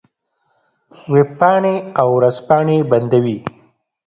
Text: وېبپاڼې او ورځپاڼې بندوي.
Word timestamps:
وېبپاڼې 1.13 1.75
او 1.99 2.07
ورځپاڼې 2.17 2.77
بندوي. 2.91 3.37